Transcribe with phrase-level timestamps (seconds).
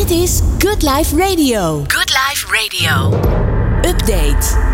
[0.00, 1.84] Dit is Good Life Radio.
[1.86, 3.12] Good Life Radio.
[3.82, 4.69] Update.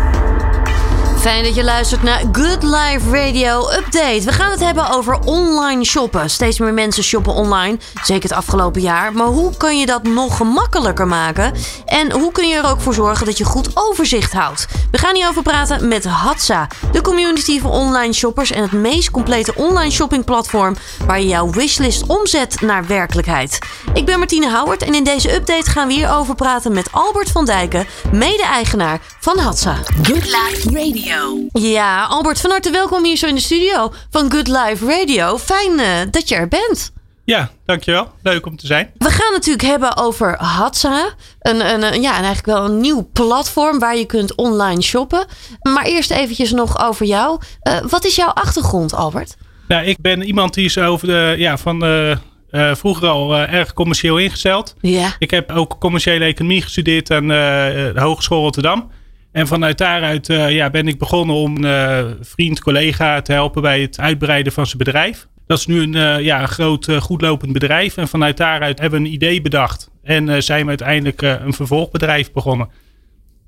[1.27, 4.21] Fijn dat je luistert naar Good Life Radio Update.
[4.25, 6.29] We gaan het hebben over online shoppen.
[6.29, 9.13] Steeds meer mensen shoppen online, zeker het afgelopen jaar.
[9.13, 11.53] Maar hoe kan je dat nog gemakkelijker maken?
[11.85, 14.67] En hoe kun je er ook voor zorgen dat je goed overzicht houdt?
[14.91, 19.55] We gaan hierover praten met Hatsa, de community van online shoppers en het meest complete
[19.55, 20.75] online shoppingplatform
[21.05, 23.59] waar je jouw wishlist omzet naar werkelijkheid.
[23.93, 27.45] Ik ben Martine Howard en in deze update gaan we hierover praten met Albert van
[27.45, 29.75] Dijken, mede-eigenaar van Hatsa.
[30.03, 31.16] Good Life Radio.
[31.53, 35.37] Ja, Albert, van harte welkom hier zo in de studio van Good Life Radio.
[35.37, 36.91] Fijn eh, dat je er bent.
[37.23, 38.11] Ja, dankjewel.
[38.23, 38.91] Leuk om te zijn.
[38.97, 41.13] We gaan natuurlijk hebben over Hatsa.
[41.39, 45.25] Een, een, een- ja, en eigenlijk wel een nieuw platform waar je kunt online shoppen.
[45.73, 47.39] Maar eerst eventjes nog over jou.
[47.61, 49.35] Eh, wat is jouw achtergrond, Albert?
[49.67, 52.17] Nou, ik ben iemand die is over de, ja, van eh, eh,
[52.75, 54.75] vroeger al eh, erg commercieel ingesteld.
[54.81, 55.15] Ja.
[55.19, 57.27] Ik heb ook commerciële economie gestudeerd aan eh,
[57.93, 58.91] de Hogeschool Rotterdam.
[59.31, 63.61] En vanuit daaruit eh, ja, ben ik begonnen om een eh, vriend, collega te helpen
[63.61, 65.27] bij het uitbreiden van zijn bedrijf.
[65.47, 67.97] Dat is nu een, eh, ja, een groot, goedlopend bedrijf.
[67.97, 69.89] En vanuit daaruit hebben we een idee bedacht.
[70.03, 72.69] En zijn we uiteindelijk een vervolgbedrijf begonnen.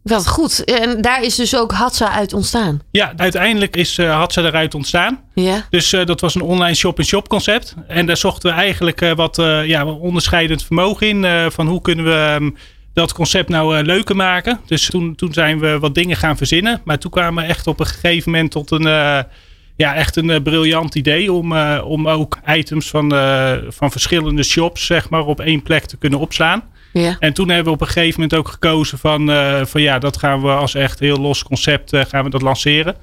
[0.02, 0.64] Wat goed.
[0.64, 2.82] En daar is dus ook Hatsa uit ontstaan.
[2.92, 5.20] Ja, uiteindelijk is Hatsa eruit ontstaan.
[5.34, 5.66] Ja.
[5.70, 7.76] Dus dat was een online shop-in-shop concept.
[7.88, 11.52] En daar zochten we eigenlijk wat, ja, onderscheidend vermogen in.
[11.52, 12.50] van hoe kunnen we ehm,
[13.00, 14.60] dat concept nou eh, leuker maken.
[14.66, 16.82] Dus toen, toen zijn we wat dingen gaan verzinnen.
[16.84, 19.20] Maar toen kwamen we echt op een gegeven moment tot een, eh,
[19.76, 21.32] ja, echt een eh, briljant idee.
[21.32, 23.10] Om, om ook items van,
[23.70, 26.64] van verschillende shops zeg maar, op één plek te kunnen opslaan.
[26.94, 27.16] Ja.
[27.20, 29.32] En toen hebben we op een gegeven moment ook gekozen van,
[29.68, 32.96] van ja, dat gaan we als echt heel los concept gaan we dat lanceren.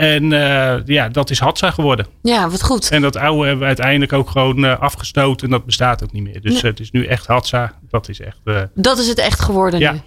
[0.00, 2.06] En eh, ja, dat is Hatsa geworden.
[2.22, 2.90] ja, wat goed.
[2.90, 5.46] En dat oude hebben we uiteindelijk ook gewoon eh, afgestoten.
[5.46, 6.40] En dat bestaat ook niet meer.
[6.40, 6.70] Dus Nee.
[6.70, 7.72] het is nu echt Hatsa.
[7.90, 8.38] Dat is echt...
[8.44, 9.92] eh, Dat is het echt geworden Ja.
[9.92, 10.00] nu.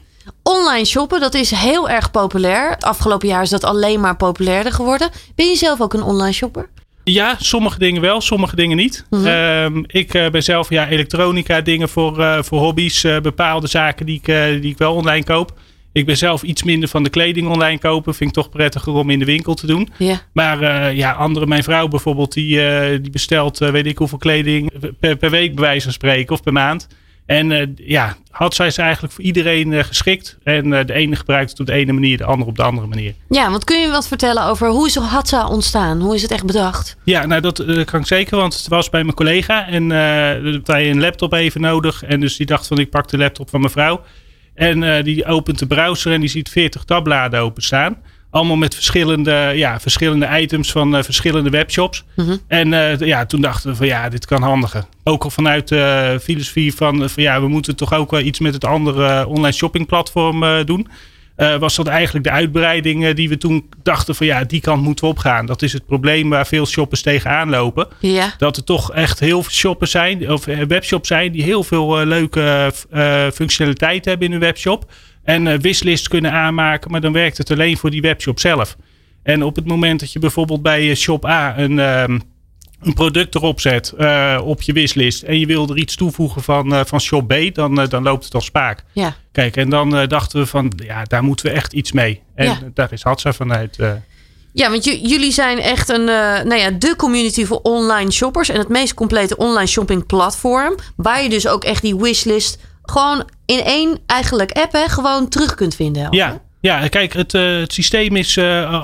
[0.43, 2.69] Online shoppen, dat is heel erg populair.
[2.69, 5.09] Het afgelopen jaar is dat alleen maar populairder geworden.
[5.35, 6.69] Ben je zelf ook een online shopper?
[7.03, 9.05] ja, sommige dingen wel, sommige dingen niet.
[9.09, 9.25] Mhm.
[9.27, 13.01] Ehm, ik ben zelf ja, elektronica dingen voor, voor hobby's.
[13.21, 14.25] bepaalde zaken die ik,
[14.61, 15.53] die ik wel online koop.
[15.93, 18.15] Ik ben zelf iets minder van de kleding online kopen.
[18.15, 19.89] Vind ik toch prettiger om in de winkel te doen.
[19.97, 20.21] Ja.
[20.31, 24.17] Maar eh, ja, andere, mijn vrouw bijvoorbeeld, die, eh, die bestelt eh, weet ik hoeveel
[24.17, 26.87] kleding per, per week bij wijze van spreken of per maand.
[27.25, 30.37] En ja, Hatsa is eigenlijk voor iedereen geschikt.
[30.43, 33.13] En de ene gebruikt het op de ene manier, de andere op de andere manier.
[33.29, 36.01] Ja, want kun je wat vertellen over hoe is Hatsa ontstaan?
[36.01, 36.97] Hoe is het echt bedacht?
[37.03, 39.67] Ja, nou dat kan ik zeker, want het was bij mijn collega.
[39.67, 42.03] En eh had hij een laptop even nodig.
[42.03, 44.01] En dus die dacht van ik pak de laptop van mijn vrouw.
[44.55, 47.97] En eh, die opent de browser en die ziet 40 tabbladen openstaan.
[48.29, 52.03] Allemaal met verschillende, ja, verschillende items van eh, verschillende webshops.
[52.15, 52.37] Mhm.
[52.47, 54.85] En eh, ja, toen dachten we van ja, dit kan handiger.
[55.03, 58.53] Ook al vanuit de filosofie van, van ja, we moeten toch ook wel iets met
[58.53, 60.87] het andere online shoppingplatform doen.
[61.35, 64.83] Eh, was dat eigenlijk de uitbreiding eh, die we toen dachten van ja, die kant
[64.83, 65.45] moeten we opgaan.
[65.45, 67.87] Dat is het probleem waar veel shoppers tegenaan lopen.
[67.99, 68.33] Ja.
[68.37, 72.05] Dat er toch echt heel veel shoppers zijn, of eh, webshops zijn, die heel veel
[72.05, 74.91] leuke eh, functionaliteit hebben in hun webshop.
[75.23, 78.77] En eh, wishlist kunnen aanmaken, maar dan werkt het alleen voor die webshop zelf.
[79.23, 82.19] En op het moment dat je bijvoorbeeld bij Shop A een, ehm,
[82.83, 86.73] een product erop zet eh, op je wishlist en je wil er iets toevoegen van,
[86.73, 88.83] eh, van Shop B, dan, eh, dan loopt het al spaak.
[88.91, 89.15] Ja.
[89.31, 92.21] Kijk, en dan dachten we van, ja, daar moeten we echt iets mee.
[92.35, 92.59] En Ja.
[92.73, 93.77] daar is Hatsa vanuit.
[94.53, 98.67] Ja, want jullie zijn echt een, nou ja, de community voor online shoppers en het
[98.67, 100.75] meest complete online shopping platform.
[100.95, 105.55] Waar je dus ook echt die wishlist gewoon in één eigenlijk app hè, gewoon terug
[105.55, 106.07] kunt vinden.
[106.11, 108.37] Ja, ja kijk, het, het systeem is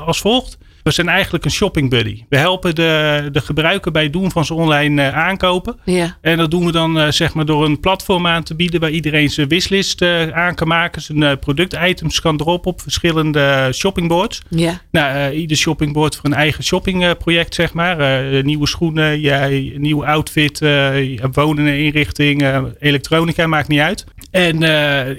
[0.05, 0.57] als volgt.
[0.83, 2.23] We zijn eigenlijk een shopping buddy.
[2.29, 5.79] We helpen de, de gebruiker bij het doen van zijn online eh, aankopen.
[5.83, 6.17] Ja.
[6.21, 8.89] En dat doen we dan eh, zeg maar door een platform aan te bieden waar
[8.89, 11.01] iedereen zijn wishlist eh, aan kan maken.
[11.01, 14.41] Zijn productitems kan erop op verschillende shoppingboards.
[14.49, 14.81] Ja.
[14.91, 18.23] Nou, ieder shoppingboard voor een eigen shoppingproject, zeg maar.
[18.43, 20.59] Nieuwe schoenen, ja, een nieuwe outfit,
[21.31, 24.05] wonen en inrichting, elektronica, maakt niet uit.
[24.31, 24.59] En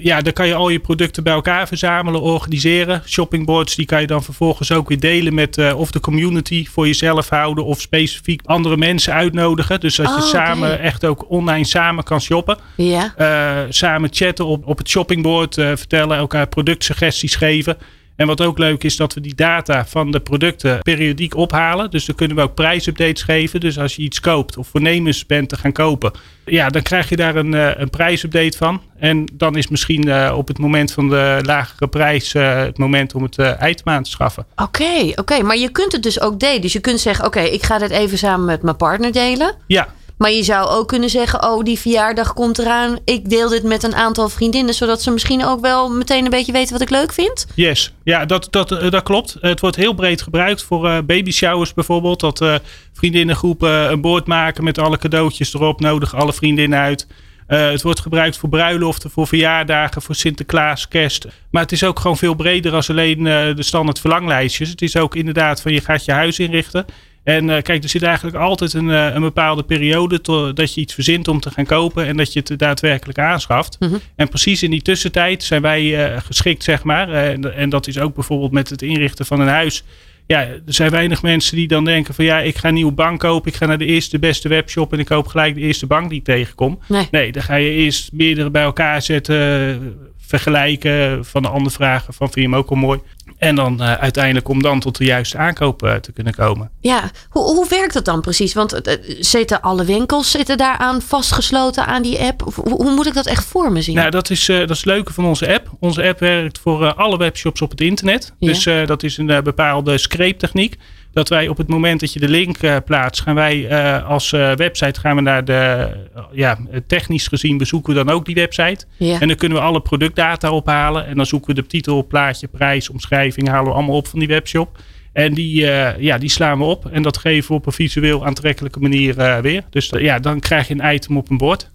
[0.01, 3.01] ja, dan kan je al je producten bij elkaar verzamelen, organiseren.
[3.05, 6.85] Shoppingboards, die kan je dan vervolgens ook weer delen met eh, of de community voor
[6.87, 9.79] jezelf houden of specifiek andere mensen uitnodigen.
[9.79, 10.29] Dus dat Oh, je oké.
[10.29, 12.57] samen echt ook online samen kan shoppen.
[12.75, 13.13] Ja.
[13.17, 17.77] Eh, samen chatten op, op het shoppingboard, eh, vertellen, elkaar productsuggesties geven.
[18.21, 21.91] En wat ook leuk is, dat we die data van de producten periodiek ophalen.
[21.91, 23.59] Dus dan kunnen we ook prijsupdates geven.
[23.59, 26.11] Dus als je iets koopt of voornemens bent te gaan kopen,
[26.45, 28.81] ja, dan krijg je daar een, eh, een prijsupdate van.
[28.99, 33.15] En dan is misschien eh, op het moment van de lagere prijs eh, het moment
[33.15, 34.45] om het item aan te schaffen.
[34.55, 35.41] Oké, oké.
[35.43, 36.61] Maar je kunt het dus ook delen.
[36.61, 39.55] Dus je kunt zeggen, oké, ik ga dit even samen met mijn partner delen.
[39.67, 39.87] Ja,
[40.21, 42.99] Maar je zou ook kunnen zeggen: Oh, die verjaardag komt eraan.
[43.05, 44.73] Ik deel dit met een aantal vriendinnen.
[44.73, 47.47] Zodat ze misschien ook wel meteen een beetje weten wat ik leuk vind.
[47.55, 49.37] Yes, ja, dat, dat, eh, dat klopt.
[49.39, 52.19] Het wordt heel breed gebruikt voor uh, baby showers bijvoorbeeld.
[52.19, 52.55] Dat uh,
[52.93, 55.79] vriendinnengroepen een bord maken met alle cadeautjes erop.
[55.79, 57.07] Nodig alle vriendinnen uit.
[57.47, 61.27] Het wordt gebruikt voor bruiloften, voor verjaardagen, voor Sinterklaas, kerst.
[61.49, 64.69] Maar het is ook gewoon veel breder als alleen de standaard verlanglijstjes.
[64.69, 66.85] Het is ook inderdaad van je gaat je huis inrichten.
[67.23, 70.93] En uh, kijk, er zit eigenlijk altijd een, een bepaalde periode to, dat je iets
[70.93, 73.77] verzint om te gaan kopen en dat je het daadwerkelijk aanschaft.
[73.79, 73.99] Mm -hmm.
[74.15, 77.09] En precies in die tussentijd zijn wij geschikt, zeg maar.
[77.09, 79.83] En, en dat is ook bijvoorbeeld met het inrichten van een huis
[80.31, 83.19] ja, er zijn weinig mensen die dan denken van ja, ik ga een nieuwe bank
[83.19, 83.51] kopen.
[83.51, 86.19] Ik ga naar de eerste beste webshop en ik koop gelijk de eerste bank die
[86.19, 86.79] ik tegenkom.
[86.87, 89.95] Nee, nee dan ga je eerst meerdere bij elkaar zetten,
[90.31, 92.99] vergelijken, van de ander vragen van vind je hem ook al mooi.
[93.37, 96.69] En dan uh, uiteindelijk om dan tot de juiste aankoop uh, te kunnen komen.
[96.79, 98.53] Ja, hoe, hoe werkt dat dan precies?
[98.53, 102.45] Want uh, zitten alle winkels zitten daaraan vastgesloten aan die app?
[102.45, 103.95] Of, hoe, hoe, moet ik dat echt voor me zien?
[103.95, 105.69] Nou, dat is, dat is het leuke van onze app.
[105.79, 108.33] Onze app werkt voor alle webshops op het internet.
[108.39, 108.47] Ja.
[108.47, 110.77] Dus dat is een bepaalde scrape techniek
[111.13, 114.31] dat wij op het moment dat je de link uh, plaatst, gaan wij uh, als
[114.31, 115.89] uh, website gaan we naar de,
[116.31, 118.85] ja, technisch gezien bezoeken we dan ook die website.
[118.97, 119.19] Ja.
[119.19, 121.05] En dan kunnen we alle productdata ophalen.
[121.05, 124.27] En dan zoeken we de titel, plaatje, prijs, omschrijving, halen we allemaal op van die
[124.27, 124.77] webshop.
[125.13, 125.65] En die,
[125.97, 126.85] ja, die slaan we op.
[126.85, 129.63] En dat geven we op een visueel aantrekkelijke manier weer.
[129.69, 131.69] Dus ja, dan krijg je een item op een bord.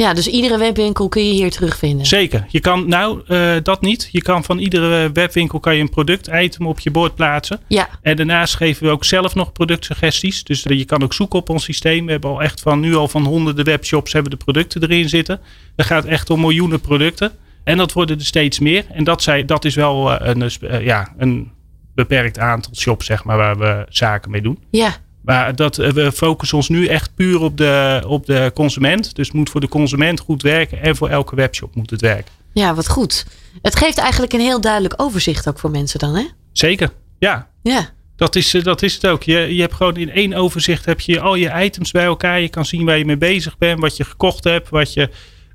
[0.00, 2.06] Ja, dus iedere webwinkel kun je hier terugvinden.
[2.06, 2.46] Zeker.
[2.48, 4.08] Je kan, nou, uh, dat niet.
[4.12, 7.60] Je kan van iedere webwinkel kan je een product-item op je bord plaatsen.
[7.66, 7.88] Ja.
[8.02, 10.44] En daarnaast geven we ook zelf nog productsuggesties.
[10.44, 12.04] Dus je kan ook zoeken op ons systeem.
[12.04, 15.40] We hebben al echt van nu al van honderden webshops hebben de producten erin zitten.
[15.76, 17.32] Er gaat echt om miljoenen producten.
[17.64, 18.84] En dat worden er steeds meer.
[18.92, 21.50] En dat, zij, dat is wel uh, een, uh, ja, een
[21.94, 24.58] beperkt aantal shops, zeg maar, waar we zaken mee doen.
[24.70, 24.96] Ja.
[25.28, 29.14] Maar dat, eh, we focussen ons nu echt puur op de, op de consument.
[29.14, 32.32] Dus het moet voor de consument goed werken en voor elke webshop moet het werken.
[32.52, 33.26] Ja, wat goed.
[33.62, 36.24] Het geeft eigenlijk een heel duidelijk overzicht ook voor mensen dan, hè?
[36.52, 37.48] Zeker, ja.
[37.62, 37.90] Ja.
[38.16, 39.22] Dat is, eh, dat is het ook.
[39.22, 42.40] Je, je hebt gewoon in één overzicht heb je al je items bij elkaar.
[42.40, 45.10] Je kan zien waar je mee bezig bent, wat je gekocht hebt, wat je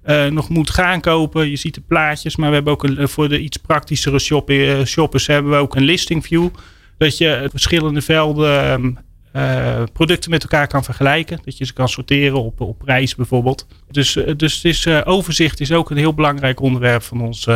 [0.06, 1.50] uh, nog moet gaan kopen.
[1.50, 4.52] Je ziet de plaatjes, maar we hebben ook een, voor de iets praktischere shop,
[4.86, 6.50] shoppers hebben we ook een listing view.
[6.98, 8.98] Dat je verschillende velden um,
[9.36, 11.40] uh, producten met elkaar kan vergelijken.
[11.46, 13.68] Dat je ze kan sorteren op, op prijs bijvoorbeeld.
[13.92, 17.48] Dus, uh, dus het is, uh, overzicht is ook een heel belangrijk onderwerp van ons,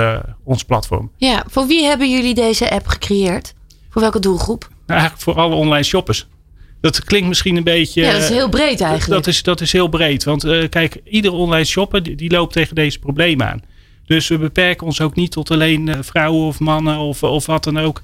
[0.43, 1.11] ons platform.
[1.17, 3.53] Ja, voor wie hebben jullie deze app gecreëerd?
[3.89, 4.61] Voor welke doelgroep?
[4.69, 6.27] Nou, eigenlijk voor alle online shoppers.
[6.81, 8.01] Dat klinkt misschien een beetje.
[8.01, 9.23] Ja, dat is heel breed eigenlijk.
[9.23, 10.23] Dat is, dat is heel breed.
[10.23, 13.61] Want kijk, iedere online shopper die, die, loopt tegen deze problemen aan.
[14.05, 17.79] Dus we beperken ons ook niet tot alleen vrouwen of mannen of, of wat dan
[17.79, 18.01] ook.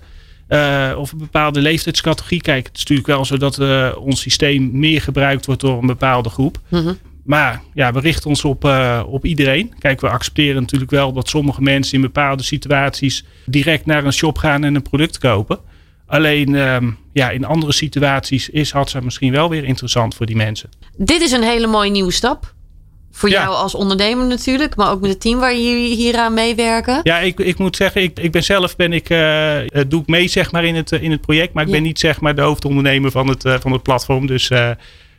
[0.50, 2.42] Uh, of een bepaalde leeftijdscategorie.
[2.42, 5.88] Kijk, het is natuurlijk wel zo dat uh, ons systeem meer gebruikt wordt door een
[5.88, 6.60] bepaalde groep.
[6.70, 6.98] Mm -hmm.
[7.24, 9.74] Maar ja, we richten ons op, uh, op iedereen.
[9.80, 14.38] Kijk, we accepteren natuurlijk wel dat sommige mensen in bepaalde situaties direct naar een shop
[14.38, 15.60] gaan en een product kopen.
[16.06, 20.70] Alleen um, ja, in andere situaties is Hadza misschien wel weer interessant voor die mensen.
[20.98, 22.53] Dit is een hele mooie nieuwe stap.
[23.16, 23.42] Voor ja.
[23.42, 27.00] jou als ondernemer natuurlijk, maar ook met het team waar jullie hieraan meewerken.
[27.04, 30.28] Ja, ik, ik moet zeggen, ik, ik ben zelf ben ik, uh, doe ik mee
[30.28, 31.76] zeg maar in het, in het project, maar ik ja.
[31.76, 34.28] ben niet zeg maar de hoofdondernemer van het, uh, van het platform.
[34.28, 34.70] Dus, uh,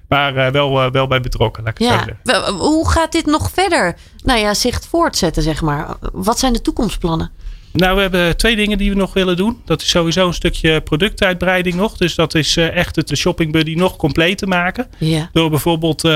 [0.08, 1.92] maar wel, wel bij betrokken, laat ik ja.
[1.92, 2.54] zeggen.
[2.56, 3.96] Hoe gaat dit nog verder?
[4.24, 5.86] Nou ja, zich voortzetten, zeg maar.
[6.12, 7.30] Wat zijn de toekomstplannen?
[7.76, 9.60] Nou, we hebben twee dingen die we nog willen doen.
[9.64, 11.96] Dat is sowieso een stukje productuitbreiding nog.
[11.96, 14.86] Dus dat is uh, echt het shopping buddy nog compleet te maken.
[14.98, 15.30] Ja.
[15.32, 16.12] Door bijvoorbeeld uh,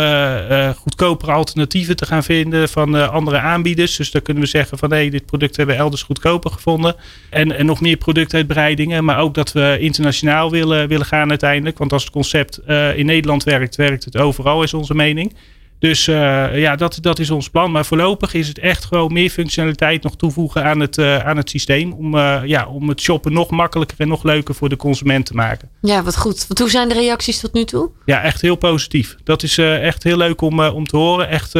[0.50, 3.97] uh, goedkopere alternatieven te gaan vinden van andere aanbieders.
[3.97, 6.95] Dus dan kunnen we zeggen van hé, hey, dit product hebben we elders goedkoper gevonden.
[7.31, 9.05] En, en nog meer productuitbreidingen.
[9.05, 11.79] Maar ook dat we internationaal willen, willen gaan uiteindelijk.
[11.79, 12.61] Want als het concept
[12.97, 15.35] in Nederland werkt, werkt het overal, is onze mening.
[15.79, 17.71] Dus uh, ja, dat, dat is ons plan.
[17.71, 21.51] Maar voorlopig is het echt gewoon meer functionaliteit nog toevoegen aan het, uh, aan het
[21.51, 21.93] systeem.
[21.93, 25.35] Om, uh, ja, om het shoppen nog makkelijker en nog leuker voor de consument te
[25.35, 25.69] maken.
[25.81, 26.47] Ja, wat goed.
[26.47, 27.91] Want hoe zijn de reacties tot nu toe?
[28.05, 29.17] Ja, echt heel positief.
[29.25, 31.29] Dat is echt heel leuk om, om te horen.
[31.29, 31.53] Echt.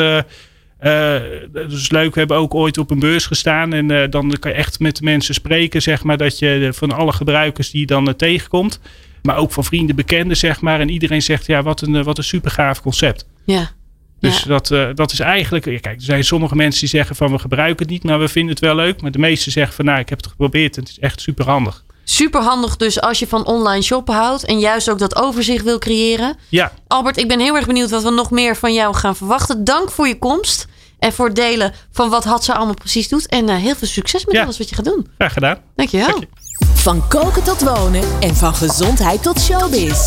[1.53, 2.15] dat is leuk.
[2.15, 3.73] We hebben ook ooit op een beurs gestaan.
[3.73, 5.83] En dan kan je echt met de mensen spreken.
[5.83, 8.81] Zeg maar, dat je van alle gebruikers die je dan tegenkomt.
[9.23, 10.81] Maar ook van vrienden, bekenden, zeg maar.
[10.81, 13.27] En iedereen zegt, ja, wat een, wat een super gaaf concept.
[13.45, 13.77] Ja.
[14.21, 14.49] Dus ja.
[14.49, 15.65] dat, uh, dat is eigenlijk.
[15.65, 18.29] Ja, kijk, er zijn sommige mensen die zeggen van we gebruiken het niet, maar we
[18.29, 19.03] vinden het wel leuk.
[19.03, 21.45] Maar de meesten zeggen van nou, ik heb het geprobeerd en het is echt super
[21.45, 21.85] handig.
[22.05, 25.79] Super handig dus als je van online shoppen houdt en juist ook dat overzicht wil
[25.79, 26.37] creëren.
[26.49, 26.73] Ja.
[26.87, 29.65] Albert, ik ben heel erg benieuwd wat we nog meer van jou gaan verwachten.
[29.65, 30.67] Dank voor je komst
[30.99, 33.27] en voor het delen van wat Hadza allemaal precies doet.
[33.27, 34.43] En uh, heel veel succes met ja.
[34.43, 35.07] alles wat je gaat doen.
[35.19, 35.59] Graag gedaan.
[35.77, 36.07] Dankjewel.
[36.07, 36.29] Dank je.
[36.75, 40.07] Van koken tot wonen en van gezondheid tot showbiz.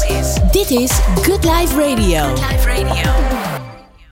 [0.52, 0.92] Dit is
[1.22, 2.36] Good Life Radio.
[2.36, 3.51] Good Life Radio.